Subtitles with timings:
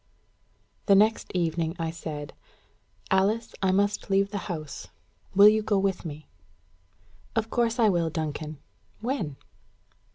[0.87, 2.33] The next evening I said,
[3.11, 4.87] "Alice, I must leave the house:
[5.35, 6.27] will you go with me?"
[7.35, 8.57] "Of course I will, Duncan.
[8.99, 9.35] When?"